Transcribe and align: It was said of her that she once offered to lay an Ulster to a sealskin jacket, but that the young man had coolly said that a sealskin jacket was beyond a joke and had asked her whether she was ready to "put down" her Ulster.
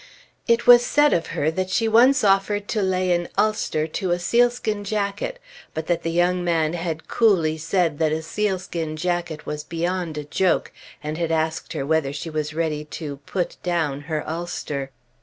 It 0.47 0.65
was 0.65 0.83
said 0.83 1.13
of 1.13 1.27
her 1.37 1.51
that 1.51 1.69
she 1.69 1.87
once 1.87 2.23
offered 2.23 2.67
to 2.69 2.81
lay 2.81 3.11
an 3.11 3.27
Ulster 3.37 3.85
to 3.85 4.09
a 4.09 4.17
sealskin 4.17 4.83
jacket, 4.83 5.37
but 5.75 5.85
that 5.85 6.01
the 6.01 6.09
young 6.09 6.43
man 6.43 6.73
had 6.73 7.07
coolly 7.07 7.55
said 7.59 7.99
that 7.99 8.11
a 8.11 8.23
sealskin 8.23 8.97
jacket 8.97 9.45
was 9.45 9.63
beyond 9.63 10.17
a 10.17 10.23
joke 10.23 10.71
and 11.03 11.19
had 11.19 11.31
asked 11.31 11.73
her 11.73 11.85
whether 11.85 12.11
she 12.13 12.31
was 12.31 12.55
ready 12.55 12.83
to 12.85 13.17
"put 13.27 13.57
down" 13.61 14.01
her 14.09 14.27
Ulster. 14.27 14.89